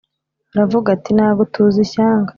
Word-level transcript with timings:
Aravuga 0.53 0.87
ati”Nagutuza 0.95 1.77
ishyanga 1.85 2.29